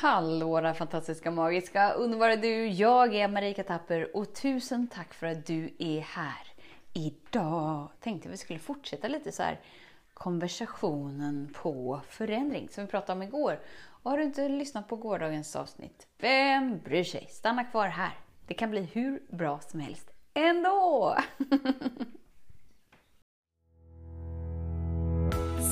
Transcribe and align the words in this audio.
Hallå 0.00 0.60
där 0.60 0.74
fantastiska, 0.74 1.30
magiska, 1.30 1.92
underbara 1.92 2.36
du! 2.36 2.66
Jag 2.66 3.14
är 3.14 3.28
Marika 3.28 3.62
Tapper 3.62 4.16
och 4.16 4.34
tusen 4.34 4.88
tack 4.88 5.14
för 5.14 5.26
att 5.26 5.46
du 5.46 5.74
är 5.78 6.00
här. 6.00 6.46
Idag 6.92 7.88
tänkte 8.00 8.28
vi 8.28 8.36
skulle 8.36 8.58
fortsätta 8.58 9.08
lite 9.08 9.32
så 9.32 9.42
här 9.42 9.60
konversationen 10.14 11.54
på 11.62 12.00
förändring 12.08 12.68
som 12.68 12.84
vi 12.84 12.90
pratade 12.90 13.12
om 13.12 13.22
igår. 13.22 13.60
Och 14.02 14.10
har 14.10 14.18
du 14.18 14.24
inte 14.24 14.48
lyssnat 14.48 14.88
på 14.88 14.96
gårdagens 14.96 15.56
avsnitt, 15.56 16.06
vem 16.18 16.78
bryr 16.78 17.04
sig? 17.04 17.26
Stanna 17.30 17.64
kvar 17.64 17.88
här. 17.88 18.18
Det 18.46 18.54
kan 18.54 18.70
bli 18.70 18.80
hur 18.80 19.22
bra 19.28 19.60
som 19.60 19.80
helst 19.80 20.10
ändå! 20.34 21.16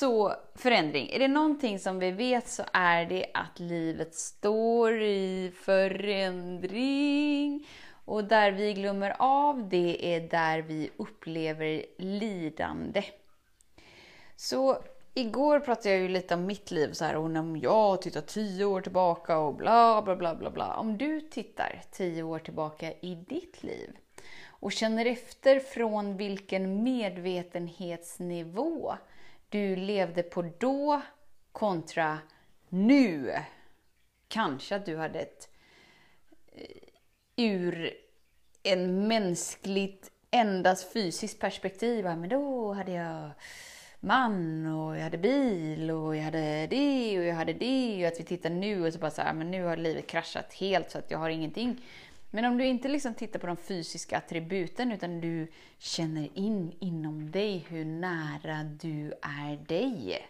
Så 0.00 0.34
förändring, 0.54 1.10
är 1.10 1.18
det 1.18 1.28
någonting 1.28 1.78
som 1.78 1.98
vi 1.98 2.10
vet 2.10 2.48
så 2.48 2.62
är 2.72 3.06
det 3.06 3.26
att 3.34 3.58
livet 3.58 4.14
står 4.14 5.02
i 5.02 5.52
förändring. 5.60 7.66
Och 8.04 8.24
där 8.24 8.52
vi 8.52 8.72
glömmer 8.72 9.16
av 9.18 9.68
det 9.68 10.14
är 10.14 10.20
där 10.20 10.58
vi 10.58 10.90
upplever 10.96 11.84
lidande. 11.98 13.04
Så 14.36 14.78
igår 15.14 15.60
pratade 15.60 15.90
jag 15.90 16.00
ju 16.00 16.08
lite 16.08 16.34
om 16.34 16.46
mitt 16.46 16.70
liv 16.70 16.92
så 16.92 17.04
här, 17.04 17.16
och 17.16 17.24
om 17.24 17.56
jag 17.56 18.02
tittar 18.02 18.20
tio 18.20 18.64
år 18.64 18.80
tillbaka 18.80 19.38
och 19.38 19.54
bla 19.54 20.02
bla 20.02 20.16
bla 20.16 20.34
bla 20.34 20.50
bla. 20.50 20.76
Om 20.76 20.98
du 20.98 21.20
tittar 21.20 21.82
tio 21.90 22.22
år 22.22 22.38
tillbaka 22.38 22.92
i 22.92 23.14
ditt 23.14 23.62
liv 23.62 23.96
och 24.48 24.72
känner 24.72 25.06
efter 25.06 25.60
från 25.60 26.16
vilken 26.16 26.82
medvetenhetsnivå 26.82 28.94
du 29.48 29.76
levde 29.76 30.22
på 30.22 30.42
då 30.58 31.02
kontra 31.52 32.18
nu. 32.68 33.32
Kanske 34.28 34.76
att 34.76 34.86
du 34.86 34.96
hade 34.96 35.18
ett 35.18 35.48
eh, 36.52 36.64
ur 37.36 37.90
en 38.62 39.08
mänskligt 39.08 40.10
endast 40.30 40.92
fysiskt 40.92 41.40
perspektiv. 41.40 42.04
Men 42.04 42.28
då 42.28 42.72
hade 42.72 42.92
jag 42.92 43.30
man 44.00 44.66
och 44.66 44.96
jag 44.96 45.02
hade 45.02 45.18
bil 45.18 45.90
och 45.90 46.16
jag 46.16 46.22
hade 46.22 46.66
det 46.66 47.18
och 47.18 47.24
jag 47.24 47.34
hade 47.34 47.52
det 47.52 48.02
och 48.02 48.12
att 48.12 48.20
vi 48.20 48.24
tittar 48.24 48.50
nu 48.50 48.86
och 48.86 48.92
så 48.92 48.98
bara 48.98 49.10
så 49.10 49.22
här, 49.22 49.32
men 49.32 49.50
nu 49.50 49.64
har 49.64 49.76
livet 49.76 50.06
kraschat 50.06 50.54
helt 50.54 50.90
så 50.90 50.98
att 50.98 51.10
jag 51.10 51.18
har 51.18 51.30
ingenting. 51.30 51.84
Men 52.36 52.44
om 52.44 52.58
du 52.58 52.66
inte 52.66 52.88
liksom 52.88 53.14
tittar 53.14 53.38
på 53.38 53.46
de 53.46 53.56
fysiska 53.56 54.18
attributen 54.18 54.92
utan 54.92 55.20
du 55.20 55.48
känner 55.78 56.38
in 56.38 56.76
inom 56.80 57.30
dig 57.30 57.66
hur 57.68 57.84
nära 57.84 58.64
du 58.64 59.12
är 59.22 59.56
dig. 59.56 60.26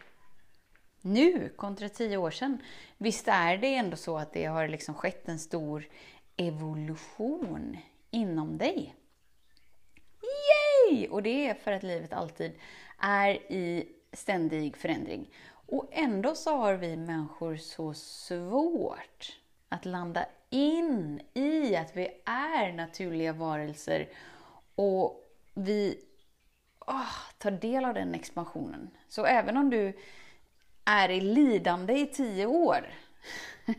Nu 1.01 1.49
kontra 1.49 1.89
tio 1.89 2.17
år 2.17 2.31
sedan. 2.31 2.63
Visst 2.99 3.29
är 3.29 3.57
det 3.57 3.75
ändå 3.75 3.97
så 3.97 4.19
att 4.19 4.33
det 4.33 4.45
har 4.45 4.69
liksom 4.69 4.95
skett 4.95 5.29
en 5.29 5.39
stor 5.39 5.89
evolution 6.37 7.77
inom 8.11 8.59
dig. 8.59 8.95
Yay! 10.91 11.09
Och 11.09 11.23
det 11.23 11.49
är 11.49 11.55
för 11.55 11.73
att 11.73 11.83
livet 11.83 12.13
alltid 12.13 12.53
är 12.99 13.31
i 13.53 13.89
ständig 14.13 14.77
förändring. 14.77 15.31
Och 15.49 15.89
ändå 15.93 16.35
så 16.35 16.57
har 16.57 16.75
vi 16.75 16.97
människor 16.97 17.57
så 17.57 17.95
svårt 17.95 19.39
att 19.69 19.85
landa 19.85 20.27
in 20.51 21.21
i 21.35 21.77
att 21.77 21.97
vi 21.97 22.09
är 22.25 22.73
naturliga 22.73 23.33
varelser 23.33 24.09
och 24.75 25.25
vi 25.55 25.99
oh, 26.87 27.17
tar 27.39 27.51
del 27.51 27.85
av 27.85 27.95
den 27.95 28.15
expansionen. 28.15 28.91
Så 29.09 29.25
även 29.25 29.57
om 29.57 29.71
du 29.71 29.93
är 30.85 31.09
i 31.09 31.21
lidande 31.21 31.93
i 31.93 32.07
tio 32.07 32.47
år 32.47 32.87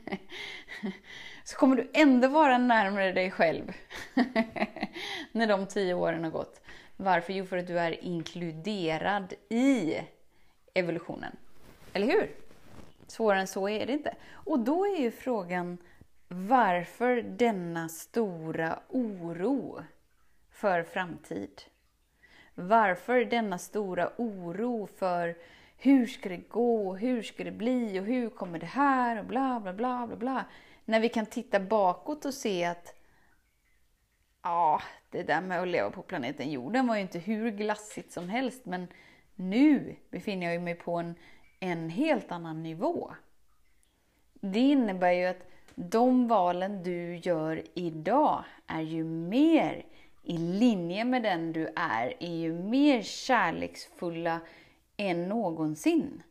så 1.44 1.58
kommer 1.58 1.76
du 1.76 1.90
ändå 1.94 2.28
vara 2.28 2.58
närmare 2.58 3.12
dig 3.12 3.32
själv 3.32 3.74
när 5.32 5.48
de 5.48 5.68
tio 5.68 5.94
åren 5.94 6.24
har 6.24 6.32
gått. 6.32 6.62
Varför? 6.98 7.34
Jo, 7.34 7.46
för 7.46 7.58
att 7.58 7.68
du 7.68 7.80
är 7.80 8.04
inkluderad 8.04 9.34
i 9.50 9.98
evolutionen. 10.74 11.36
Eller 11.94 12.08
hur? 12.08 12.32
Svårare 13.08 13.40
än 13.40 13.48
så 13.48 13.70
är 13.70 13.86
det 13.86 13.94
inte. 13.94 14.16
Och 14.32 14.60
då 14.60 14.86
är 14.86 15.02
ju 15.02 15.12
frågan 15.12 15.78
varför 16.28 17.22
denna 17.22 17.90
stora 17.90 18.80
oro 18.90 19.84
för 20.50 20.84
framtid? 20.84 21.62
Varför 22.56 23.26
denna 23.26 23.58
stora 23.58 24.12
oro 24.18 24.88
för 24.88 25.38
hur 25.78 26.08
ska 26.08 26.30
det 26.30 26.50
gå, 26.50 26.96
hur 26.96 27.22
ska 27.22 27.44
det 27.44 27.52
bli 27.52 28.00
och 28.00 28.06
hur 28.06 28.30
kommer 28.30 28.60
det 28.60 28.66
här 28.66 29.20
och 29.20 29.26
bla 29.26 29.60
bla 29.60 29.74
bla 29.74 30.08
bla 30.08 30.16
bla. 30.16 30.46
När 30.86 31.00
vi 31.00 31.10
kan 31.10 31.26
titta 31.26 31.60
bakåt 31.60 32.26
och 32.26 32.34
se 32.34 32.66
att 32.66 32.96
ja, 34.44 34.82
det 35.10 35.24
där 35.24 35.42
med 35.42 35.62
att 35.62 35.68
leva 35.68 35.90
på 35.90 36.02
planeten 36.02 36.52
jorden 36.52 36.88
var 36.88 36.96
ju 36.96 37.02
inte 37.02 37.20
hur 37.20 37.52
glassigt 37.52 38.12
som 38.12 38.30
helst 38.30 38.66
men 38.66 38.88
nu 39.36 39.96
befinner 40.10 40.54
jag 40.54 40.64
mig 40.64 40.76
på 40.76 40.96
en, 40.96 41.16
en 41.60 41.90
helt 41.90 42.32
annan 42.32 42.64
nivå. 42.64 43.14
Det 44.34 44.60
innebär 44.60 45.12
ju 45.12 45.26
att 45.26 45.48
de 45.80 46.28
valen 46.28 46.84
du 46.84 47.16
gör 47.16 47.64
idag 47.74 48.44
är 48.68 48.82
ju 48.82 49.04
mer 49.04 49.86
i 50.24 50.38
linje 50.38 51.06
med 51.06 51.24
den 51.24 51.54
du 51.54 51.74
är, 51.76 52.14
är 52.20 52.36
ju 52.36 52.54
mer 52.54 53.02
kärleksfulla 53.02 54.40
än 54.98 55.30
någonsin. 55.30 56.24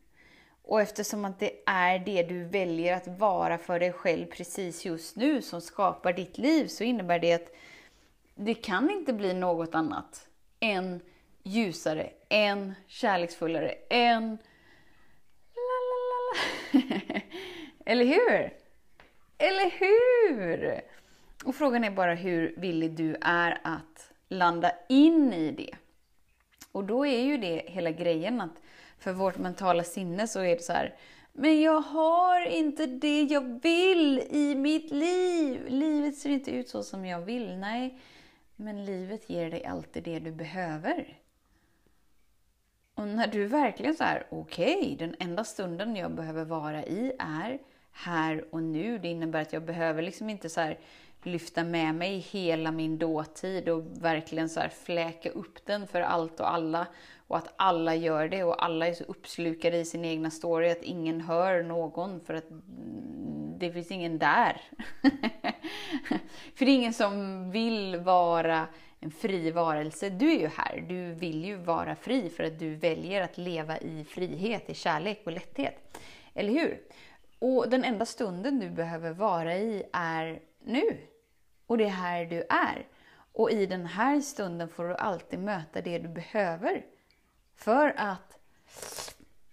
Och 0.61 0.81
eftersom 0.81 1.25
att 1.25 1.39
det 1.39 1.51
är 1.65 1.99
det 1.99 2.23
du 2.23 2.43
väljer 2.43 2.95
att 2.95 3.07
vara 3.07 3.57
för 3.57 3.79
dig 3.79 3.91
själv 3.91 4.25
precis 4.25 4.85
just 4.85 5.15
nu 5.15 5.41
som 5.41 5.61
skapar 5.61 6.13
ditt 6.13 6.37
liv 6.37 6.67
så 6.67 6.83
innebär 6.83 7.19
det 7.19 7.33
att 7.33 7.51
det 8.35 8.53
kan 8.53 8.89
inte 8.89 9.13
bli 9.13 9.33
något 9.33 9.75
annat 9.75 10.27
än 10.59 11.01
ljusare, 11.43 12.09
än 12.29 12.73
kärleksfullare, 12.87 13.75
än 13.89 14.37
Eller 17.85 18.05
hur? 18.05 18.66
Eller 19.37 19.69
hur? 19.69 20.81
Och 21.45 21.55
frågan 21.55 21.83
är 21.83 21.91
bara 21.91 22.13
hur 22.13 22.53
villig 22.57 22.91
du 22.91 23.15
är 23.21 23.57
att 23.63 24.11
landa 24.29 24.71
in 24.89 25.33
i 25.33 25.51
det. 25.51 25.75
Och 26.71 26.83
då 26.83 27.05
är 27.05 27.21
ju 27.21 27.37
det 27.37 27.63
hela 27.67 27.91
grejen 27.91 28.41
att 28.41 28.61
för 28.99 29.13
vårt 29.13 29.37
mentala 29.37 29.83
sinne 29.83 30.27
så 30.27 30.39
är 30.39 30.55
det 30.55 30.63
så 30.63 30.73
här, 30.73 30.95
men 31.33 31.61
jag 31.61 31.81
har 31.81 32.45
inte 32.45 32.85
det 32.85 33.21
jag 33.21 33.61
vill 33.61 34.19
i 34.19 34.55
mitt 34.55 34.91
liv. 34.91 35.65
Livet 35.67 36.17
ser 36.17 36.29
inte 36.29 36.51
ut 36.51 36.69
så 36.69 36.83
som 36.83 37.05
jag 37.05 37.21
vill. 37.21 37.57
Nej, 37.57 37.99
men 38.55 38.85
livet 38.85 39.29
ger 39.29 39.51
dig 39.51 39.65
alltid 39.65 40.03
det 40.03 40.19
du 40.19 40.31
behöver. 40.31 41.17
Och 42.93 43.07
när 43.07 43.27
du 43.27 43.45
verkligen 43.45 43.95
så 43.95 44.03
här, 44.03 44.27
okej, 44.29 44.77
okay, 44.77 44.95
den 44.95 45.15
enda 45.19 45.43
stunden 45.43 45.95
jag 45.95 46.11
behöver 46.11 46.45
vara 46.45 46.85
i 46.85 47.13
är 47.19 47.59
här 47.97 48.45
och 48.51 48.63
nu. 48.63 48.97
Det 48.97 49.07
innebär 49.07 49.41
att 49.41 49.53
jag 49.53 49.63
behöver 49.63 50.01
liksom 50.01 50.29
inte 50.29 50.49
så 50.49 50.61
här 50.61 50.77
lyfta 51.23 51.63
med 51.63 51.95
mig 51.95 52.17
hela 52.17 52.71
min 52.71 52.97
dåtid 52.97 53.69
och 53.69 53.83
verkligen 54.01 54.49
så 54.49 54.59
här 54.59 54.69
fläka 54.69 55.29
upp 55.29 55.65
den 55.65 55.87
för 55.87 56.01
allt 56.01 56.39
och 56.39 56.53
alla. 56.53 56.87
Och 57.27 57.37
att 57.37 57.53
alla 57.55 57.95
gör 57.95 58.27
det 58.27 58.43
och 58.43 58.63
alla 58.63 58.87
är 58.87 58.93
så 58.93 59.03
uppslukade 59.03 59.77
i 59.77 59.85
sin 59.85 60.05
egna 60.05 60.31
story 60.31 60.69
att 60.69 60.83
ingen 60.83 61.21
hör 61.21 61.63
någon 61.63 62.19
för 62.19 62.33
att 62.33 62.47
det 63.59 63.71
finns 63.71 63.91
ingen 63.91 64.19
där. 64.19 64.61
för 66.55 66.65
det 66.65 66.71
är 66.71 66.75
ingen 66.75 66.93
som 66.93 67.51
vill 67.51 67.95
vara 67.95 68.67
en 68.99 69.11
fri 69.11 69.51
varelse. 69.51 70.09
Du 70.09 70.31
är 70.31 70.39
ju 70.39 70.47
här, 70.47 70.85
du 70.89 71.13
vill 71.13 71.45
ju 71.45 71.55
vara 71.55 71.95
fri 71.95 72.29
för 72.29 72.43
att 72.43 72.59
du 72.59 72.75
väljer 72.75 73.21
att 73.21 73.37
leva 73.37 73.77
i 73.77 74.05
frihet, 74.09 74.69
i 74.69 74.73
kärlek 74.73 75.21
och 75.25 75.31
lätthet. 75.31 75.99
Eller 76.33 76.53
hur? 76.53 76.79
Och 77.39 77.69
den 77.69 77.83
enda 77.83 78.05
stunden 78.05 78.59
du 78.59 78.69
behöver 78.69 79.11
vara 79.11 79.57
i 79.57 79.83
är 79.93 80.41
nu. 80.59 80.97
Och 81.65 81.77
det 81.77 81.83
är 81.83 81.89
här 81.89 82.25
du 82.25 82.45
är. 82.49 82.87
Och 83.33 83.51
i 83.51 83.65
den 83.65 83.85
här 83.85 84.21
stunden 84.21 84.69
får 84.69 84.87
du 84.87 84.95
alltid 84.95 85.39
möta 85.39 85.81
det 85.81 85.99
du 85.99 86.07
behöver 86.07 86.85
för 87.55 87.93
att 87.97 88.39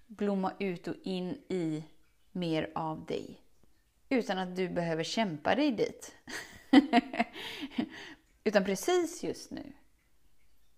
blomma 0.06 0.52
ut 0.58 0.88
och 0.88 0.94
in 1.02 1.42
i 1.48 1.84
mer 2.32 2.70
av 2.74 3.04
dig. 3.06 3.40
utan 4.08 4.38
att 4.38 4.56
du 4.56 4.68
behöver 4.68 5.04
kämpa 5.04 5.54
dig 5.54 5.72
dit. 5.72 6.16
utan 8.44 8.64
precis 8.64 9.22
just 9.22 9.50
nu 9.50 9.72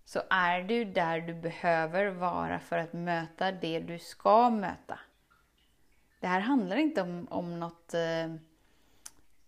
så 0.05 0.23
är 0.31 0.62
du 0.62 0.85
där 0.85 1.20
du 1.20 1.35
behöver 1.35 2.06
vara 2.06 2.61
för 2.61 2.79
att 2.79 2.93
möta 2.93 3.53
det 3.53 3.81
du 3.81 3.99
ska 3.99 4.50
möta. 4.50 4.99
Det 6.20 6.26
här 6.26 6.40
handlar 6.40 6.76
inte 6.76 7.02
om, 7.02 7.26
om 7.30 7.60
något 7.60 7.94
eh, 7.94 8.24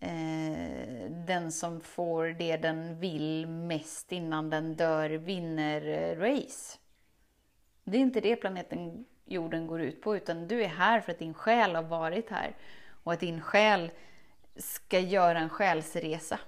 eh, 0.00 1.10
den 1.10 1.52
som 1.52 1.80
får 1.80 2.26
det 2.26 2.56
den 2.56 3.00
vill 3.00 3.46
mest 3.46 4.12
innan 4.12 4.50
den 4.50 4.74
dör 4.76 5.10
vinner-race. 5.10 6.74
Eh, 6.74 6.80
det 7.84 7.96
är 7.96 8.00
inte 8.00 8.20
det 8.20 8.36
planeten 8.36 9.04
jorden 9.24 9.66
går 9.66 9.80
ut 9.80 10.02
på, 10.02 10.16
utan 10.16 10.48
du 10.48 10.62
är 10.62 10.68
här 10.68 11.00
för 11.00 11.12
att 11.12 11.18
din 11.18 11.34
själ 11.34 11.74
har 11.74 11.82
varit 11.82 12.30
här 12.30 12.56
och 13.04 13.12
att 13.12 13.20
din 13.20 13.40
själ 13.40 13.90
ska 14.56 14.98
göra 14.98 15.38
en 15.38 15.48
själsresa. 15.48 16.40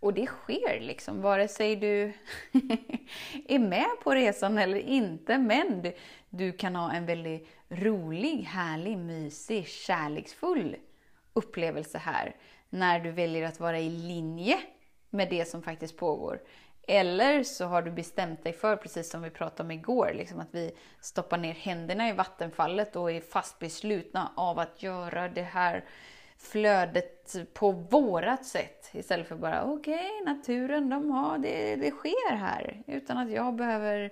Och 0.00 0.14
det 0.14 0.26
sker 0.26 0.80
liksom, 0.80 1.22
vare 1.22 1.48
sig 1.48 1.76
du 1.76 2.12
är 3.48 3.58
med 3.58 3.90
på 4.02 4.14
resan 4.14 4.58
eller 4.58 4.78
inte. 4.78 5.38
Men 5.38 5.92
du 6.30 6.52
kan 6.52 6.76
ha 6.76 6.92
en 6.92 7.06
väldigt 7.06 7.48
rolig, 7.68 8.42
härlig, 8.42 8.98
mysig, 8.98 9.68
kärleksfull 9.68 10.76
upplevelse 11.32 11.98
här. 11.98 12.36
När 12.70 13.00
du 13.00 13.10
väljer 13.10 13.48
att 13.48 13.60
vara 13.60 13.78
i 13.78 13.90
linje 13.90 14.58
med 15.10 15.30
det 15.30 15.44
som 15.44 15.62
faktiskt 15.62 15.96
pågår. 15.96 16.40
Eller 16.88 17.42
så 17.42 17.64
har 17.64 17.82
du 17.82 17.90
bestämt 17.90 18.44
dig 18.44 18.52
för, 18.52 18.76
precis 18.76 19.10
som 19.10 19.22
vi 19.22 19.30
pratade 19.30 19.62
om 19.62 19.70
igår, 19.70 20.12
liksom 20.14 20.40
att 20.40 20.48
vi 20.54 20.72
stoppar 21.00 21.38
ner 21.38 21.54
händerna 21.54 22.08
i 22.08 22.12
vattenfallet 22.12 22.96
och 22.96 23.10
är 23.12 23.20
fast 23.20 23.58
beslutna 23.58 24.32
av 24.36 24.58
att 24.58 24.82
göra 24.82 25.28
det 25.28 25.42
här 25.42 25.84
flödet 26.40 27.36
på 27.54 27.70
vårat 27.72 28.46
sätt. 28.46 28.90
Istället 28.92 29.28
för 29.28 29.36
bara, 29.36 29.64
okej, 29.64 29.94
okay, 29.94 30.34
naturen, 30.34 30.88
de 30.88 31.10
har, 31.10 31.38
det, 31.38 31.76
det 31.76 31.90
sker 31.90 32.34
här. 32.34 32.82
Utan 32.86 33.18
att 33.18 33.30
jag 33.30 33.54
behöver 33.54 34.10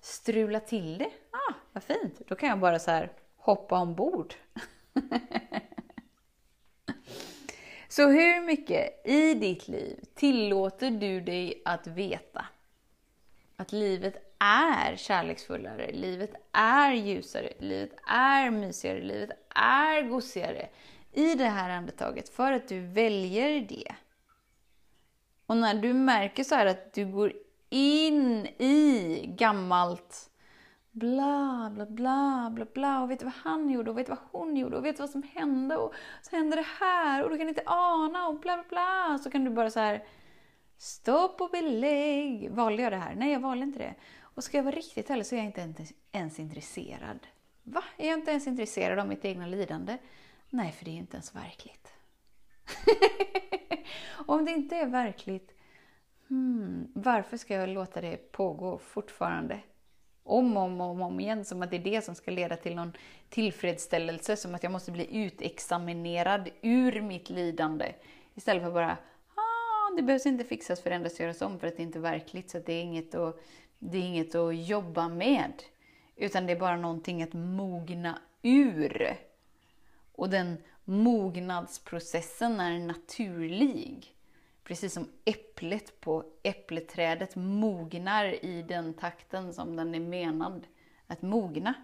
strula 0.00 0.60
till 0.60 0.98
det. 0.98 1.10
Ah, 1.30 1.54
vad 1.72 1.82
fint! 1.82 2.20
Då 2.28 2.34
kan 2.34 2.48
jag 2.48 2.58
bara 2.58 2.78
så 2.78 2.90
här 2.90 3.12
hoppa 3.36 3.78
ombord. 3.78 4.34
Så 7.88 8.08
hur 8.08 8.40
mycket 8.40 9.06
i 9.06 9.34
ditt 9.34 9.68
liv 9.68 10.04
tillåter 10.14 10.90
du 10.90 11.20
dig 11.20 11.62
att 11.64 11.86
veta 11.86 12.46
att 13.56 13.72
livet 13.72 14.34
är 14.38 14.96
kärleksfullare, 14.96 15.92
livet 15.92 16.34
är 16.52 16.92
ljusare, 16.92 17.52
livet 17.58 17.92
är 18.06 18.50
mysigare, 18.50 19.00
livet 19.00 19.30
är 19.54 20.02
gosigare 20.02 20.68
i 21.14 21.34
det 21.34 21.44
här 21.44 21.70
andetaget 21.70 22.28
för 22.28 22.52
att 22.52 22.68
du 22.68 22.80
väljer 22.80 23.60
det. 23.60 23.94
Och 25.46 25.56
när 25.56 25.74
du 25.74 25.92
märker 25.92 26.44
så 26.44 26.54
att 26.54 26.92
du 26.92 27.06
går 27.06 27.32
in 27.70 28.46
i 28.46 29.34
gammalt 29.38 30.30
bla, 30.94 31.70
bla, 31.74 31.86
bla, 31.86 32.50
bla, 32.54 32.66
bla. 32.74 33.02
Och 33.02 33.10
vet 33.10 33.18
du 33.18 33.24
vad 33.24 33.34
han 33.34 33.70
gjorde? 33.70 33.90
Och 33.90 33.98
vet 33.98 34.06
du 34.06 34.10
vad 34.10 34.42
hon 34.42 34.56
gjorde? 34.56 34.76
Och 34.76 34.84
vet 34.84 34.96
du 34.96 35.02
vad 35.02 35.10
som 35.10 35.22
hände? 35.34 35.76
Och 35.76 35.94
så 36.22 36.36
hände 36.36 36.56
det 36.56 36.66
här 36.80 37.24
och 37.24 37.30
du 37.30 37.38
kan 37.38 37.48
inte 37.48 37.62
ana 37.66 38.28
och 38.28 38.40
bla, 38.40 38.56
bla, 38.56 38.64
bla. 38.68 39.18
Så 39.22 39.30
kan 39.30 39.44
du 39.44 39.50
bara 39.50 39.70
så 39.70 39.80
här 39.80 40.04
stopp 40.78 41.40
och 41.40 41.50
belägg. 41.50 42.50
Valde 42.50 42.82
jag 42.82 42.92
det 42.92 42.96
här? 42.96 43.14
Nej, 43.14 43.32
jag 43.32 43.40
valde 43.40 43.64
inte 43.64 43.78
det. 43.78 43.94
Och 44.20 44.44
ska 44.44 44.56
jag 44.56 44.64
vara 44.64 44.76
riktigt 44.76 45.10
ärlig 45.10 45.26
så 45.26 45.34
är 45.34 45.38
jag 45.38 45.46
inte 45.46 45.84
ens 46.12 46.38
intresserad. 46.38 47.26
Va? 47.62 47.84
Är 47.96 48.08
jag 48.08 48.18
inte 48.18 48.30
ens 48.30 48.46
intresserad 48.46 48.98
av 48.98 49.08
mitt 49.08 49.24
egna 49.24 49.46
lidande? 49.46 49.98
Nej, 50.50 50.72
för 50.72 50.84
det 50.84 50.90
är 50.90 50.96
inte 50.96 51.16
ens 51.16 51.34
verkligt. 51.34 51.92
Om 54.26 54.44
det 54.44 54.50
inte 54.50 54.76
är 54.76 54.86
verkligt, 54.86 55.54
hmm, 56.28 56.92
varför 56.94 57.36
ska 57.36 57.54
jag 57.54 57.68
låta 57.68 58.00
det 58.00 58.32
pågå 58.32 58.78
fortfarande? 58.78 59.60
om 60.24 60.56
och 60.56 60.62
om, 60.62 60.80
om, 60.80 61.02
om 61.02 61.20
igen, 61.20 61.44
som 61.44 61.62
att 61.62 61.70
det 61.70 61.76
är 61.76 61.84
det 61.84 62.02
som 62.04 62.14
ska 62.14 62.30
leda 62.30 62.56
till 62.56 62.76
någon 62.76 62.92
tillfredsställelse, 63.28 64.36
som 64.36 64.54
att 64.54 64.62
jag 64.62 64.72
måste 64.72 64.90
bli 64.92 65.16
utexaminerad 65.16 66.48
ur 66.62 67.00
mitt 67.00 67.30
lidande. 67.30 67.92
Istället 68.34 68.62
för 68.62 68.70
bara, 68.70 68.96
ah, 69.34 69.96
det 69.96 70.02
behövs 70.02 70.26
inte 70.26 70.44
fixas, 70.44 70.82
förändras, 70.82 71.20
göras 71.20 71.42
om 71.42 71.58
för 71.58 71.66
att 71.66 71.76
det 71.76 71.82
inte 71.82 71.98
är 71.98 72.02
verkligt, 72.02 72.50
så 72.50 72.58
det 72.58 72.72
är 72.72 72.82
inget 72.82 73.14
att, 73.14 73.40
det 73.78 73.98
är 73.98 74.02
inget 74.02 74.34
att 74.34 74.56
jobba 74.56 75.08
med. 75.08 75.52
Utan 76.16 76.46
det 76.46 76.52
är 76.52 76.60
bara 76.60 76.76
någonting 76.76 77.22
att 77.22 77.32
mogna 77.32 78.18
ur. 78.42 79.16
Och 80.14 80.30
den 80.30 80.56
mognadsprocessen 80.84 82.60
är 82.60 82.78
naturlig. 82.78 84.16
Precis 84.64 84.92
som 84.92 85.08
äpplet 85.24 86.00
på 86.00 86.24
äppleträdet 86.42 87.36
mognar 87.36 88.44
i 88.44 88.62
den 88.62 88.94
takten 88.94 89.54
som 89.54 89.76
den 89.76 89.94
är 89.94 90.00
menad 90.00 90.66
att 91.06 91.22
mogna. 91.22 91.74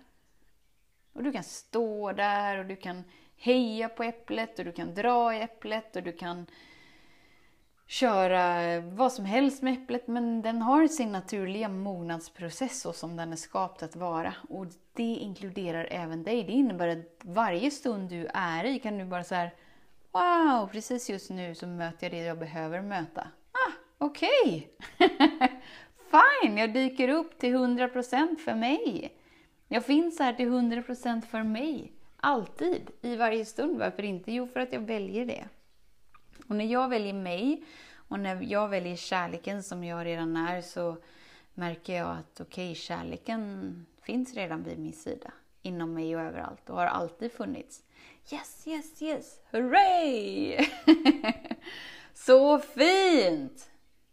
Och 1.13 1.23
du 1.23 1.33
kan 1.33 1.45
stå 1.45 2.13
där 2.13 2.59
och 2.59 2.67
du 2.67 2.77
kan 2.77 3.05
heja 3.37 3.89
på 3.89 4.03
äpplet 4.03 4.59
och 4.59 4.65
du 4.65 4.73
kan 4.73 4.95
dra 4.95 5.35
i 5.35 5.41
äpplet 5.41 5.97
och 5.97 6.03
du 6.03 6.13
kan 6.13 6.47
köra 7.91 8.63
eh, 8.63 8.85
vad 8.85 9.13
som 9.13 9.25
helst 9.25 9.63
med 9.63 9.73
äpplet 9.73 10.07
men 10.07 10.43
den 10.43 10.63
har 10.63 10.87
sin 10.87 11.13
naturliga 11.13 11.69
mognadsprocess 11.69 12.81
så 12.81 12.93
som 12.93 13.17
den 13.17 13.33
är 13.33 13.37
skapt 13.37 13.83
att 13.83 13.97
vara. 13.97 14.35
Och 14.49 14.67
det 14.93 15.03
inkluderar 15.03 15.89
även 15.91 16.23
dig. 16.23 16.45
Det 16.45 16.53
innebär 16.53 16.89
att 16.89 17.21
varje 17.23 17.71
stund 17.71 18.09
du 18.11 18.27
är 18.35 18.65
i 18.65 18.79
kan 18.79 18.99
du 18.99 19.05
bara 19.05 19.25
så 19.25 19.35
här 19.35 19.55
Wow, 20.13 20.67
precis 20.67 21.11
just 21.11 21.31
nu 21.31 21.55
så 21.55 21.67
möter 21.67 22.07
jag 22.07 22.13
det 22.13 22.27
jag 22.27 22.39
behöver 22.39 22.83
möta. 22.83 23.29
Ah, 23.53 23.73
okej! 23.99 24.71
Okay. 24.99 25.09
Fine, 26.11 26.59
jag 26.59 26.73
dyker 26.75 27.09
upp 27.09 27.39
till 27.39 27.55
100% 27.55 28.37
för 28.37 28.55
mig. 28.55 29.15
Jag 29.69 29.85
finns 29.85 30.19
här 30.19 30.33
till 30.33 30.49
100% 30.49 31.21
för 31.21 31.43
mig. 31.43 31.93
Alltid, 32.17 32.91
i 33.01 33.17
varje 33.17 33.45
stund. 33.45 33.79
Varför 33.79 34.03
inte? 34.03 34.33
Jo, 34.33 34.47
för 34.47 34.61
att 34.61 34.73
jag 34.73 34.81
väljer 34.81 35.27
det. 35.27 35.45
Och 36.51 36.57
när 36.57 36.65
jag 36.65 36.89
väljer 36.89 37.15
mig 37.15 37.65
och 38.09 38.21
när 38.21 38.43
jag 38.43 38.69
väljer 38.69 38.97
kärleken 38.97 39.63
som 39.63 39.85
jag 39.85 40.07
redan 40.07 40.37
är 40.37 40.61
så 40.61 40.97
märker 41.55 41.97
jag 41.97 42.17
att 42.17 42.41
okej, 42.41 42.71
okay, 42.71 42.75
kärleken 42.75 43.87
finns 44.03 44.35
redan 44.35 44.63
vid 44.63 44.79
min 44.79 44.93
sida. 44.93 45.33
Inom 45.63 45.95
mig 45.95 46.17
och 46.17 46.23
överallt 46.23 46.71
och 46.71 46.77
har 46.77 46.87
alltid 46.87 47.33
funnits. 47.33 47.83
Yes, 48.33 48.67
yes, 48.67 49.03
yes! 49.03 49.41
Hurray! 49.51 50.59
så 52.15 52.59
fint! 52.59 53.71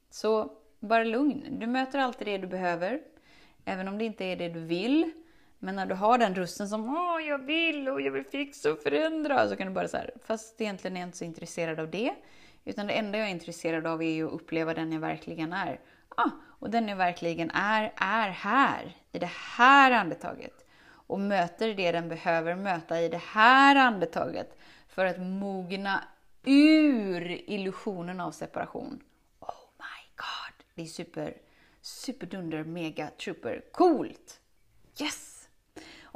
Så 0.10 0.52
bara 0.80 1.04
lugn. 1.04 1.60
Du 1.60 1.68
möter 1.68 2.00
alltid 2.00 2.28
det 2.28 2.38
du 2.38 2.48
behöver. 2.48 3.02
Även 3.66 3.88
om 3.88 3.98
det 3.98 4.06
inte 4.06 4.26
är 4.26 4.36
det 4.36 4.50
du 4.50 4.60
vill. 4.60 5.12
Men 5.60 5.76
när 5.76 5.86
du 5.86 5.96
har 5.96 6.18
den 6.18 6.36
rösten 6.36 6.70
som 6.70 6.98
Åh, 6.98 7.28
jag 7.28 7.38
vill 7.46 7.90
och 7.90 8.02
jag 8.02 8.12
vill 8.12 8.26
fixa 8.26 8.72
och 8.72 8.80
förändra. 8.80 9.50
Så 9.50 9.56
kan 9.56 9.68
du 9.68 9.74
bara 9.74 9.88
så 9.88 9.98
fast 10.24 10.62
egentligen 10.62 10.98
är 10.98 11.02
jag 11.02 11.08
inte 11.08 11.18
så 11.18 11.24
intresserad 11.24 11.80
av 11.80 11.92
det. 11.92 12.16
Utan 12.66 12.88
det 12.88 12.94
enda 12.94 13.18
jag 13.18 13.28
är 13.28 13.32
intresserad 13.32 13.88
av 13.88 14.04
är 14.04 14.12
ju 14.12 14.28
att 14.28 14.34
uppleva 14.34 14.74
den 14.74 14.92
jag 14.92 15.00
verkligen 15.00 15.54
är. 15.54 15.80
Ah, 16.10 16.30
och 16.60 16.70
den 16.70 16.88
jag 16.88 16.96
verkligen 16.96 17.52
är, 17.52 17.94
är 17.96 18.30
här. 18.30 18.98
I 19.12 19.20
det 19.20 19.32
här 19.58 19.92
andetaget 19.92 20.66
och 21.08 21.20
möter 21.20 21.74
det 21.74 21.92
den 21.92 22.10
behöver 22.10 22.56
möta 22.56 23.02
i 23.02 23.10
det 23.10 23.22
här 23.22 23.76
andetaget 23.76 24.58
för 24.88 25.06
att 25.06 25.20
mogna 25.20 26.04
ur 26.46 27.50
illusionen 27.50 28.20
av 28.20 28.32
separation. 28.32 29.04
Oh 29.40 29.70
my 29.78 30.16
god! 30.16 30.66
Det 30.76 30.82
är 30.82 30.86
super, 30.86 31.38
superdunder, 31.82 32.64
mega, 32.64 33.10
trooper, 33.18 33.64
coolt! 33.72 34.40
Yes! 35.02 35.37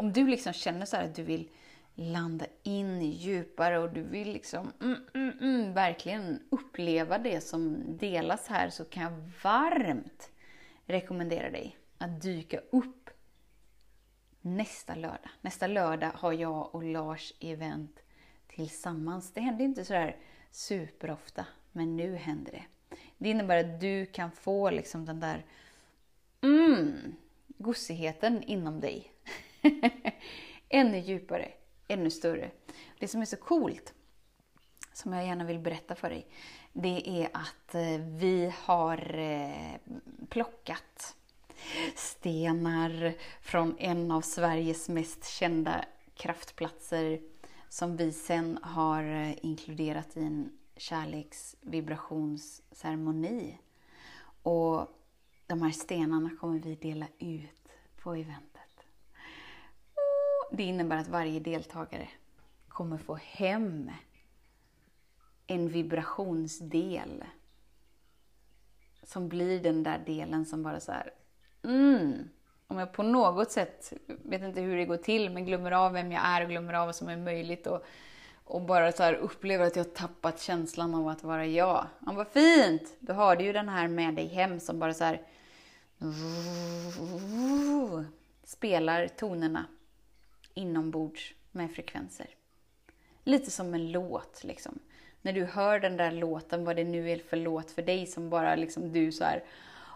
Om 0.01 0.13
du 0.13 0.27
liksom 0.27 0.53
känner 0.53 0.86
så 0.86 0.98
att 0.98 1.15
du 1.15 1.24
vill 1.24 1.50
landa 1.96 2.46
in 2.63 3.01
djupare 3.01 3.79
och 3.79 3.93
du 3.93 4.01
vill 4.01 4.34
liksom 4.34 4.74
mm, 4.81 4.98
mm, 5.13 5.39
mm, 5.39 5.74
verkligen 5.74 6.39
uppleva 6.50 7.17
det 7.17 7.41
som 7.41 7.84
delas 7.98 8.48
här 8.48 8.70
så 8.70 8.86
kan 8.86 9.03
jag 9.03 9.31
varmt 9.43 10.31
rekommendera 10.86 11.50
dig 11.50 11.77
att 11.98 12.22
dyka 12.22 12.60
upp 12.70 13.10
nästa 14.41 14.96
lördag. 14.96 15.29
Nästa 15.41 15.67
lördag 15.67 16.12
har 16.15 16.34
jag 16.34 16.75
och 16.75 16.84
Lars 16.84 17.34
event 17.39 18.00
tillsammans. 18.48 19.34
Det 19.34 19.41
händer 19.41 19.65
inte 19.65 19.86
sådär 19.86 20.17
superofta, 20.51 21.46
men 21.72 21.96
nu 21.96 22.15
händer 22.15 22.51
det. 22.51 22.96
Det 23.17 23.29
innebär 23.29 23.58
att 23.58 23.81
du 23.81 24.05
kan 24.05 24.31
få 24.31 24.70
liksom 24.70 25.05
den 25.05 25.20
där 25.20 25.46
mm, 26.41 27.15
gosigheten 27.48 28.43
inom 28.43 28.79
dig. 28.79 29.11
ännu 30.70 31.00
djupare, 31.00 31.51
ännu 31.88 32.12
större. 32.12 32.51
Det 33.00 33.08
som 33.08 33.22
är 33.22 33.25
så 33.25 33.38
coolt, 33.38 33.94
som 34.94 35.13
jag 35.13 35.25
gärna 35.25 35.44
vill 35.44 35.60
berätta 35.60 35.96
för 35.96 36.10
dig, 36.10 36.27
det 36.74 37.10
är 37.10 37.30
att 37.34 37.75
eh, 37.75 37.98
vi 38.00 38.53
har 38.58 39.20
eh, 39.20 39.75
plockat 40.30 41.15
stenar 41.96 43.13
från 43.41 43.75
en 43.80 44.12
av 44.12 44.22
Sveriges 44.22 44.89
mest 44.89 45.25
kända 45.25 45.86
kraftplatser 46.13 47.22
som 47.70 47.98
vi 47.98 48.12
sen 48.12 48.60
har 48.62 49.03
eh, 49.03 49.46
inkluderat 49.46 50.18
i 50.18 50.20
en 50.20 50.58
kärleksvibrationsceremoni. 50.77 53.58
Och 54.44 54.88
de 55.48 55.62
här 55.62 55.72
stenarna 55.72 56.30
kommer 56.39 56.60
vi 56.60 56.75
dela 56.75 57.08
ut 57.20 57.50
på 58.03 58.13
eventet. 58.13 58.50
Det 60.51 60.63
innebär 60.63 60.98
att 60.98 61.08
varje 61.08 61.39
deltagare 61.39 62.08
kommer 62.67 62.98
få 62.98 63.15
hem 63.15 63.91
en 65.48 65.70
vibrationsdel 65.70 67.24
som 69.03 69.29
blir 69.29 69.60
den 69.60 69.84
där 69.84 70.03
delen 70.05 70.46
som 70.46 70.63
bara 70.63 70.79
så 70.79 70.91
här, 70.91 71.13
mm, 71.63 72.29
om 72.67 72.77
jag 72.77 72.93
på 72.93 73.03
något 73.03 73.51
sätt, 73.51 73.93
vet 74.08 74.41
inte 74.41 74.62
hur 74.62 74.77
det 74.77 74.86
går 74.86 74.98
till, 74.98 75.29
men 75.29 75.46
glömmer 75.46 75.72
av 75.72 75.93
vem 75.93 76.12
jag 76.12 76.25
är 76.25 76.43
och 76.43 76.50
glömmer 76.50 76.74
av 76.74 76.86
vad 76.86 76.96
som 76.96 77.10
är 77.10 77.17
möjligt 77.17 77.67
och, 77.67 77.86
och 78.43 78.62
bara 78.62 78.91
så 78.91 79.03
här 79.03 79.13
upplever 79.13 79.65
att 79.65 79.75
jag 79.75 79.84
har 79.84 79.91
tappat 79.91 80.41
känslan 80.41 80.96
av 80.96 81.08
att 81.08 81.24
vara 81.24 81.46
jag. 81.46 81.88
Ja, 82.05 82.13
vad 82.13 82.27
fint! 82.27 82.96
Då 83.00 83.13
har 83.13 83.36
du 83.36 83.43
ju 83.43 83.53
den 83.53 83.70
här 83.70 83.88
med 83.88 84.15
dig 84.15 84.27
hem 84.27 84.60
som 84.60 84.79
bara 84.79 84.93
så 84.93 85.03
här 85.03 85.22
spelar 88.43 89.08
tonerna 89.08 89.65
inombords 90.53 91.34
med 91.51 91.72
frekvenser. 91.72 92.27
Lite 93.24 93.51
som 93.51 93.74
en 93.74 93.91
låt 93.91 94.43
liksom. 94.43 94.79
När 95.22 95.34
du 95.34 95.46
hör 95.46 95.79
den 95.79 95.98
där 95.98 96.12
låten, 96.12 96.65
vad 96.65 96.75
det 96.75 96.84
nu 96.84 97.12
är 97.12 97.17
för 97.17 97.38
låt 97.38 97.72
för 97.72 97.81
dig 97.81 98.05
som 98.05 98.29
bara 98.29 98.55
liksom 98.55 98.91
du 98.93 99.12
så 99.12 99.24
här 99.24 99.43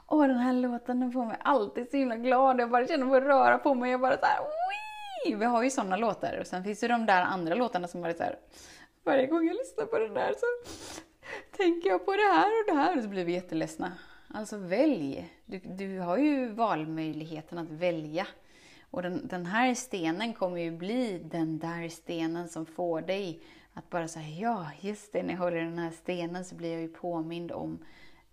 Åh, 0.07 0.27
den 0.27 0.37
här 0.37 0.53
låten 0.53 0.99
den 0.99 1.11
får 1.11 1.25
mig 1.25 1.37
alltid 1.43 1.91
så 1.91 1.97
himla 1.97 2.15
glad. 2.15 2.59
Jag 2.59 2.69
bara 2.69 2.87
känner 2.87 3.05
mig 3.05 3.19
röra 3.21 3.57
på 3.57 3.73
mig. 3.73 3.91
Jag 3.91 4.01
bara 4.01 4.17
så 4.17 4.25
här, 4.25 4.39
Wii! 4.43 5.35
Vi 5.35 5.45
har 5.45 5.63
ju 5.63 5.69
sådana 5.69 5.97
låtar. 5.97 6.37
Och 6.39 6.47
sen 6.47 6.63
finns 6.63 6.79
det 6.79 6.87
de 6.87 7.05
där 7.05 7.21
andra 7.21 7.55
låtarna 7.55 7.87
som 7.87 8.01
bara 8.01 8.13
så 8.13 8.23
här, 8.23 8.39
varje 9.03 9.27
gång 9.27 9.47
jag 9.47 9.55
lyssnar 9.55 9.85
på 9.85 9.99
den 9.99 10.13
där 10.13 10.33
så 10.37 10.71
tänker 11.57 11.89
jag 11.89 12.05
på 12.05 12.11
det 12.11 12.33
här 12.33 12.45
och 12.45 12.65
det 12.67 12.81
här 12.81 12.97
och 12.97 13.03
så 13.03 13.09
blir 13.09 13.25
vi 13.25 13.33
jätteledsna. 13.33 13.91
Alltså 14.33 14.57
välj! 14.57 15.33
Du, 15.45 15.59
du 15.59 15.99
har 15.99 16.17
ju 16.17 16.47
valmöjligheten 16.47 17.57
att 17.57 17.69
välja. 17.69 18.27
Och 18.91 19.01
den, 19.01 19.27
den, 19.27 19.45
här 19.45 19.75
stenen 19.75 20.33
kommer 20.33 20.57
ju 20.61 20.71
bli 20.71 21.19
den 21.31 21.59
där 21.59 21.89
stenen 21.89 22.49
som 22.49 22.65
får 22.65 23.01
dig 23.01 23.41
att 23.73 23.89
bara 23.89 24.07
säga 24.07 24.27
ja, 24.27 24.71
just 24.81 25.13
det, 25.13 25.23
när 25.23 25.33
jag 25.33 25.39
håller 25.39 25.61
den 25.61 25.79
här 25.79 25.91
stenen 25.91 26.45
så 26.45 26.55
blir 26.55 26.71
jag 26.71 26.81
ju 26.81 26.87
påmind 26.87 27.51
om 27.51 27.79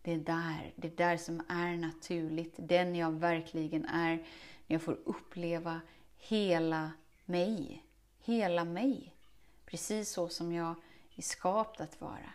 det 0.03 0.17
där, 0.17 0.73
det 0.77 0.97
där 0.97 1.17
som 1.17 1.43
är 1.49 1.77
naturligt, 1.77 2.55
den 2.59 2.97
jag 2.97 3.11
verkligen 3.13 3.85
är, 3.85 4.17
när 4.17 4.25
jag 4.67 4.83
får 4.83 4.99
uppleva 5.05 5.81
hela 6.17 6.91
mig, 7.25 7.85
hela 8.21 8.65
mig. 8.65 9.15
Precis 9.67 10.13
så 10.13 10.29
som 10.29 10.53
jag 10.53 10.75
är 11.17 11.23
skapt 11.23 11.81
att 11.81 12.01
vara, 12.01 12.33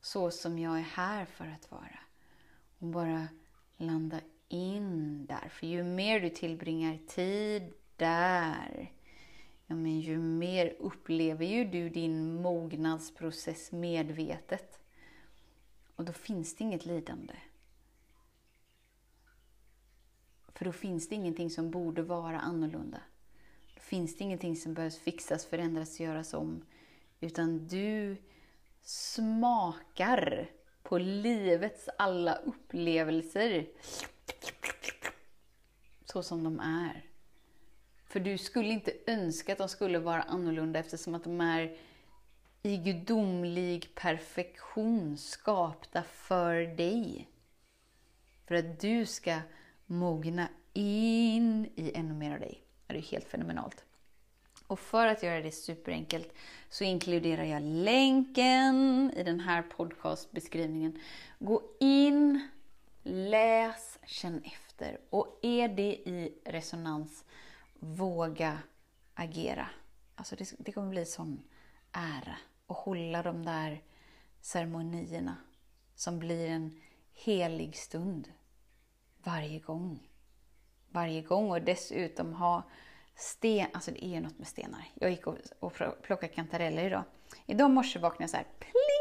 så 0.00 0.30
som 0.30 0.58
jag 0.58 0.78
är 0.78 0.82
här 0.94 1.24
för 1.24 1.46
att 1.46 1.70
vara. 1.70 1.98
Och 2.78 2.86
bara 2.86 3.28
landa 3.76 4.20
in 4.48 5.19
där. 5.30 5.48
För 5.48 5.66
ju 5.66 5.84
mer 5.84 6.20
du 6.20 6.30
tillbringar 6.30 6.98
tid 7.06 7.72
där, 7.96 8.92
ja, 9.66 9.74
men 9.74 10.00
ju 10.00 10.18
mer 10.18 10.76
upplever 10.78 11.46
ju 11.46 11.64
du 11.64 11.88
din 11.88 12.42
mognadsprocess 12.42 13.72
medvetet. 13.72 14.80
Och 15.96 16.04
då 16.04 16.12
finns 16.12 16.56
det 16.56 16.64
inget 16.64 16.86
lidande. 16.86 17.34
För 20.54 20.64
då 20.64 20.72
finns 20.72 21.08
det 21.08 21.14
ingenting 21.14 21.50
som 21.50 21.70
borde 21.70 22.02
vara 22.02 22.40
annorlunda. 22.40 23.00
Då 23.74 23.80
finns 23.80 24.16
det 24.16 24.24
ingenting 24.24 24.56
som 24.56 24.74
behövs 24.74 24.98
fixas, 24.98 25.46
förändras, 25.46 26.00
göras 26.00 26.34
om. 26.34 26.64
Utan 27.20 27.66
du 27.66 28.16
smakar 28.82 30.50
på 30.82 30.98
livets 30.98 31.88
alla 31.98 32.34
upplevelser 32.34 33.66
så 36.10 36.22
som 36.22 36.44
de 36.44 36.60
är. 36.60 37.04
För 38.04 38.20
du 38.20 38.38
skulle 38.38 38.68
inte 38.68 38.92
önska 39.06 39.52
att 39.52 39.58
de 39.58 39.68
skulle 39.68 39.98
vara 39.98 40.22
annorlunda 40.22 40.78
eftersom 40.78 41.14
att 41.14 41.24
de 41.24 41.40
är 41.40 41.76
i 42.62 42.76
gudomlig 42.76 43.94
perfektion 43.94 45.16
skapta 45.16 46.02
för 46.02 46.76
dig. 46.76 47.28
För 48.46 48.54
att 48.54 48.80
du 48.80 49.06
ska 49.06 49.38
mogna 49.86 50.48
in 50.72 51.70
i 51.76 51.92
ännu 51.94 52.14
mer 52.14 52.34
av 52.34 52.40
dig. 52.40 52.62
Det 52.86 52.96
är 52.96 53.02
helt 53.02 53.28
fenomenalt. 53.28 53.84
Och 54.66 54.80
för 54.80 55.06
att 55.06 55.22
göra 55.22 55.40
det 55.40 55.52
superenkelt 55.52 56.32
så 56.68 56.84
inkluderar 56.84 57.44
jag 57.44 57.62
länken 57.62 59.10
i 59.16 59.22
den 59.22 59.40
här 59.40 59.62
podcastbeskrivningen. 59.62 61.00
Gå 61.38 61.62
in, 61.80 62.48
läs, 63.02 63.98
känn 64.06 64.42
efter. 64.44 64.69
Och 65.10 65.38
är 65.42 65.68
det 65.68 66.08
i 66.08 66.40
resonans, 66.44 67.24
våga 67.78 68.58
agera. 69.14 69.68
Alltså 70.14 70.36
det, 70.36 70.54
det 70.58 70.72
kommer 70.72 70.90
bli 70.90 71.04
sån 71.04 71.42
ära 71.92 72.36
att 72.66 72.76
hålla 72.76 73.22
de 73.22 73.44
där 73.44 73.82
ceremonierna 74.40 75.36
som 75.94 76.18
blir 76.18 76.48
en 76.48 76.80
helig 77.12 77.76
stund 77.76 78.32
varje 79.22 79.58
gång. 79.58 80.08
Varje 80.88 81.22
gång 81.22 81.50
och 81.50 81.62
dessutom 81.62 82.32
ha 82.32 82.62
sten, 83.14 83.68
alltså 83.72 83.90
det 83.90 84.04
är 84.04 84.08
ju 84.08 84.20
något 84.20 84.38
med 84.38 84.46
stenar. 84.46 84.84
Jag 84.94 85.10
gick 85.10 85.26
och, 85.26 85.36
och 85.58 85.72
plockade 86.02 86.32
kantareller 86.32 86.84
idag. 86.84 87.04
Idag 87.46 87.70
morse 87.70 87.98
vaknade 87.98 88.22
jag 88.22 88.30
så 88.30 88.36
här, 88.36 88.46
pling! 88.58 88.99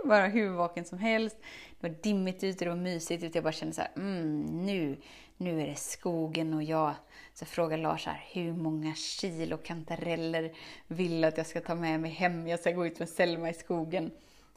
Bara 0.08 0.26
hur 0.26 0.48
vaken 0.48 0.84
som 0.84 0.98
helst. 0.98 1.36
Det 1.80 1.88
var 1.88 1.96
dimmigt 2.02 2.44
ute, 2.44 2.64
det 2.64 2.68
var 2.68 2.76
mysigt 2.76 3.24
ute. 3.24 3.38
Jag 3.38 3.44
bara 3.44 3.52
kände 3.52 3.74
så 3.74 3.80
här, 3.80 3.90
mm, 3.96 4.66
nu, 4.66 4.96
nu 5.36 5.62
är 5.62 5.66
det 5.66 5.78
skogen 5.78 6.54
och 6.54 6.62
jag. 6.62 6.94
Så 7.34 7.42
jag 7.42 7.48
frågade 7.48 7.82
Lars 7.82 8.06
här, 8.06 8.24
hur 8.32 8.52
många 8.52 8.94
kilo 8.94 9.56
kantareller 9.56 10.52
vill 10.86 11.24
att 11.24 11.36
jag 11.36 11.46
ska 11.46 11.60
ta 11.60 11.74
med 11.74 12.00
mig 12.00 12.10
hem? 12.10 12.48
Jag 12.48 12.60
ska 12.60 12.70
gå 12.70 12.86
ut 12.86 12.98
med 12.98 13.08
Selma 13.08 13.50
i 13.50 13.54
skogen. 13.54 14.10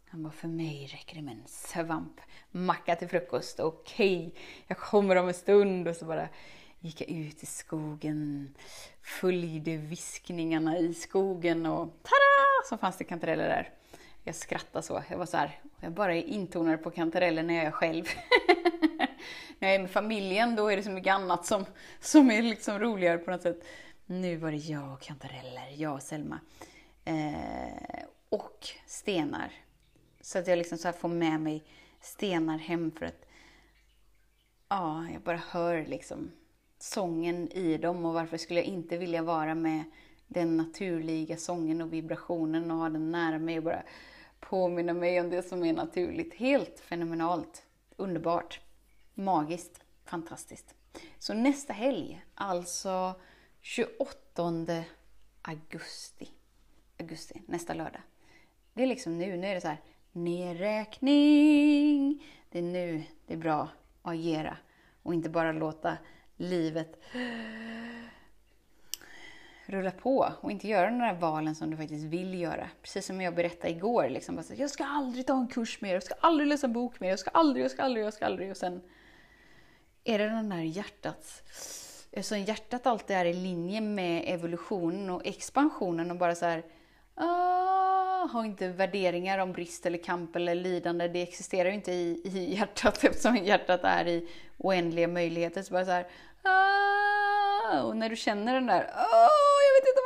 Han 0.05 0.23
bara, 0.23 0.33
för 0.33 0.47
mig 0.47 0.89
räcker 0.93 1.15
det 1.15 1.21
med 1.21 1.33
en 1.33 1.43
svampmacka 1.47 2.95
till 2.95 3.07
frukost. 3.07 3.59
Okej, 3.59 4.17
okay, 4.17 4.41
jag 4.67 4.77
kommer 4.77 5.15
om 5.15 5.27
en 5.27 5.33
stund. 5.33 5.87
Och 5.87 5.95
så 5.95 6.05
bara 6.05 6.29
gick 6.79 7.01
jag 7.01 7.09
ut 7.09 7.43
i 7.43 7.45
skogen, 7.45 8.53
följde 9.01 9.77
viskningarna 9.77 10.77
i 10.77 10.93
skogen 10.93 11.65
och 11.65 11.87
tada! 11.87 12.69
Så 12.69 12.77
fanns 12.77 12.97
det 12.97 13.03
kantareller 13.03 13.49
där. 13.49 13.82
Jag 14.23 14.35
skrattade 14.35 14.83
så. 14.83 15.03
Jag 15.09 15.17
var 15.17 15.25
så 15.25 15.37
här, 15.37 15.59
jag 15.79 15.91
bara 15.91 16.15
intonar 16.15 16.77
på 16.77 16.91
kantareller 16.91 17.43
när 17.43 17.53
jag 17.53 17.65
är 17.65 17.71
själv. 17.71 18.05
när 19.59 19.67
jag 19.67 19.75
är 19.75 19.79
med 19.79 19.91
familjen, 19.91 20.55
då 20.55 20.67
är 20.67 20.77
det 20.77 20.83
så 20.83 20.89
mycket 20.89 21.13
annat 21.13 21.45
som, 21.45 21.65
som 21.99 22.31
är 22.31 22.41
liksom 22.41 22.79
roligare 22.79 23.17
på 23.17 23.31
något 23.31 23.41
sätt. 23.41 23.63
Nu 24.05 24.35
var 24.35 24.51
det 24.51 24.57
jag 24.57 24.93
och 24.93 25.01
kantareller, 25.01 25.73
jag 25.75 25.93
och 25.93 26.01
Selma. 26.01 26.39
Eh, 27.05 28.03
och 28.29 28.67
stenar. 28.85 29.51
Så 30.21 30.39
att 30.39 30.47
jag 30.47 30.57
liksom 30.57 30.77
så 30.77 30.91
får 30.91 31.09
med 31.09 31.39
mig 31.39 31.63
stenar 32.01 32.57
hem 32.57 32.91
för 32.91 33.05
att 33.05 33.25
ja, 34.69 35.07
jag 35.13 35.21
bara 35.21 35.41
hör 35.49 35.85
liksom 35.85 36.31
sången 36.79 37.51
i 37.51 37.77
dem 37.77 38.05
och 38.05 38.13
varför 38.13 38.37
skulle 38.37 38.59
jag 38.59 38.67
inte 38.67 38.97
vilja 38.97 39.21
vara 39.21 39.55
med 39.55 39.83
den 40.27 40.57
naturliga 40.57 41.37
sången 41.37 41.81
och 41.81 41.93
vibrationen 41.93 42.71
och 42.71 42.77
ha 42.77 42.89
den 42.89 43.11
nära 43.11 43.39
mig 43.39 43.57
och 43.57 43.63
bara 43.63 43.83
påminna 44.49 44.93
mig 44.93 45.19
om 45.19 45.29
det 45.29 45.43
som 45.43 45.63
är 45.63 45.73
naturligt. 45.73 46.33
Helt 46.33 46.79
fenomenalt, 46.79 47.63
underbart, 47.95 48.59
magiskt, 49.13 49.79
fantastiskt. 50.05 50.75
Så 51.19 51.33
nästa 51.33 51.73
helg, 51.73 52.25
alltså 52.35 53.15
28 53.61 54.13
augusti, 55.41 56.29
augusti, 56.99 57.41
nästa 57.45 57.73
lördag. 57.73 58.01
Det 58.73 58.83
är 58.83 58.87
liksom 58.87 59.17
nu, 59.17 59.37
nu 59.37 59.47
är 59.47 59.55
det 59.55 59.61
så 59.61 59.67
här 59.67 59.81
nedräkning. 60.11 62.23
Det 62.49 62.59
är 62.59 62.63
nu 62.63 63.03
det 63.27 63.33
är 63.33 63.37
bra 63.37 63.61
att 63.61 63.69
agera 64.01 64.57
och 65.03 65.13
inte 65.13 65.29
bara 65.29 65.51
låta 65.51 65.97
livet 66.35 66.99
rulla 69.73 69.91
på 69.91 70.33
och 70.41 70.51
inte 70.51 70.67
göra 70.67 70.89
några 70.89 71.13
valen 71.13 71.55
som 71.55 71.69
du 71.69 71.77
faktiskt 71.77 72.05
vill 72.05 72.39
göra. 72.39 72.69
Precis 72.81 73.05
som 73.05 73.21
jag 73.21 73.35
berättade 73.35 73.73
igår. 73.73 74.09
Liksom, 74.09 74.35
bara 74.35 74.43
så, 74.43 74.53
jag 74.57 74.69
ska 74.69 74.85
aldrig 74.85 75.27
ta 75.27 75.37
en 75.37 75.47
kurs 75.47 75.81
mer, 75.81 75.93
jag 75.93 76.03
ska 76.03 76.15
aldrig 76.19 76.47
läsa 76.47 76.67
en 76.67 76.73
bok 76.73 76.99
mer, 76.99 77.09
jag 77.09 77.19
ska 77.19 77.29
aldrig, 77.29 77.63
jag 77.63 77.71
ska 77.71 77.83
aldrig, 77.83 78.05
jag 78.05 78.13
ska 78.13 78.25
aldrig. 78.25 78.51
Och 78.51 78.57
sen 78.57 78.81
är 80.03 80.19
det 80.19 80.25
den 80.25 80.49
där 80.49 80.57
hjärtats... 80.57 81.43
Eftersom 82.15 82.39
hjärtat 82.39 82.87
alltid 82.87 83.15
är 83.15 83.25
i 83.25 83.33
linje 83.33 83.81
med 83.81 84.23
evolutionen 84.25 85.09
och 85.09 85.21
expansionen 85.25 86.11
och 86.11 86.17
bara 86.17 86.35
så 86.35 86.45
här... 86.45 86.63
Ah, 87.15 87.63
har 88.31 88.45
inte 88.45 88.67
värderingar 88.67 89.39
om 89.39 89.51
brist 89.51 89.85
eller 89.85 89.97
kamp 89.97 90.35
eller 90.35 90.55
lidande. 90.55 91.07
Det 91.07 91.21
existerar 91.21 91.69
ju 91.69 91.75
inte 91.75 91.91
i, 91.91 92.21
i 92.23 92.55
hjärtat 92.55 93.03
eftersom 93.03 93.35
hjärtat 93.35 93.79
är 93.83 94.07
i 94.07 94.27
oändliga 94.57 95.07
möjligheter. 95.07 95.61
Så 95.61 95.73
bara 95.73 95.85
så 95.85 95.91
här, 95.91 96.07
ah, 96.43 97.81
och 97.81 97.97
när 97.97 98.09
du 98.09 98.15
känner 98.15 98.53
den 98.53 98.65
där, 98.65 98.91
Ah, 98.95 99.22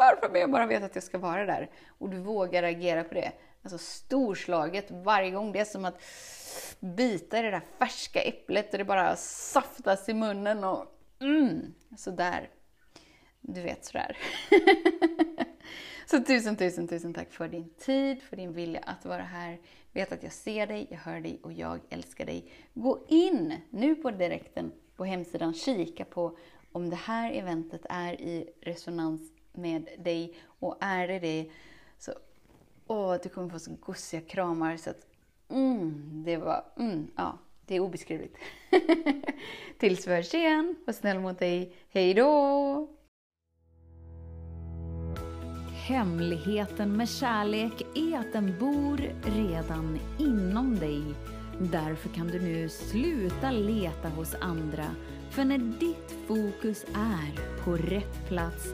jag 0.10 0.20
för 0.20 0.30
mig, 0.30 0.42
jag 0.42 0.52
bara 0.52 0.66
vet 0.66 0.84
att 0.84 0.96
jag 0.96 1.04
ska 1.04 1.18
vara 1.18 1.46
där. 1.46 1.70
Och 1.88 2.10
du 2.10 2.18
vågar 2.18 2.64
agera 2.64 3.04
på 3.04 3.14
det. 3.14 3.32
Alltså 3.64 3.78
storslaget 3.78 4.92
varje 4.92 5.32
gång. 5.32 5.52
Det 5.52 5.60
är 5.60 5.66
som 5.66 5.86
att 5.86 6.02
bita 6.80 7.40
i 7.40 7.42
det 7.42 7.52
där 7.52 7.62
färska 7.80 8.22
äpplet 8.22 8.72
och 8.72 8.78
det 8.78 8.86
bara 8.86 9.16
saftas 9.16 10.10
i 10.10 10.14
munnen 10.14 10.64
och 10.64 10.86
mm, 11.22 11.74
sådär. 11.98 12.50
Du 13.42 13.62
vet 13.62 13.86
sådär. 13.86 14.18
Så 16.10 16.24
tusen, 16.24 16.56
tusen, 16.56 16.88
tusen 16.88 17.14
tack 17.14 17.32
för 17.32 17.48
din 17.48 17.70
tid, 17.70 18.22
för 18.22 18.36
din 18.36 18.54
vilja 18.54 18.80
att 18.80 19.06
vara 19.06 19.24
här. 19.24 19.60
Vet 19.92 20.12
att 20.12 20.24
jag 20.24 20.32
ser 20.32 20.68
dig, 20.68 20.88
jag 20.90 20.98
hör 20.98 21.20
dig 21.20 21.40
och 21.44 21.54
jag 21.54 21.80
älskar 21.90 22.26
dig. 22.26 22.52
Gå 22.74 23.06
in 23.08 23.54
nu 23.70 23.96
på 23.96 24.12
direkten 24.12 24.72
på 24.96 25.06
hemsidan, 25.06 25.54
kika 25.54 26.06
på 26.06 26.38
om 26.72 26.90
det 26.90 26.96
här 26.96 27.32
eventet 27.32 27.82
är 27.90 28.22
i 28.22 28.50
resonans 28.62 29.32
med 29.58 29.90
dig. 29.98 30.34
Och 30.60 30.78
är 30.80 31.08
det 31.08 31.20
det, 31.20 31.50
så 31.98 32.14
åh, 32.88 33.16
du 33.24 33.30
kommer 33.30 33.50
få 33.50 33.60
så 33.60 33.72
gosiga 33.80 34.22
kramar 34.22 34.78
så 34.78 34.90
att 34.90 35.08
mm, 35.50 36.24
det 36.26 36.38
var, 36.38 36.64
mm, 36.78 37.08
ja, 37.16 37.38
det 37.66 37.76
är 37.76 37.80
obeskrivligt. 37.80 38.38
Tills 39.78 40.08
vi 40.08 40.16
hörs 40.16 40.34
igen, 40.34 40.76
var 40.86 40.94
snäll 40.94 41.20
mot 41.20 41.40
dig. 41.40 41.76
Hej 41.90 42.14
då! 42.14 42.88
Hemligheten 45.88 46.98
med 46.98 47.10
kärlek 47.10 47.82
är 47.96 48.18
att 48.20 48.34
den 48.34 48.60
bor 48.60 48.98
redan 49.24 50.00
inom 50.20 50.76
dig. 50.76 51.02
Därför 51.60 52.10
kan 52.10 52.28
du 52.28 52.40
nu 52.40 52.70
sluta 52.70 53.52
leta 53.52 54.10
hos 54.10 54.36
andra. 54.42 54.86
För 55.30 55.46
när 55.46 55.58
ditt 55.58 56.16
fokus 56.28 56.86
är 56.96 57.64
på 57.64 57.76
rätt 57.76 58.28
plats 58.28 58.74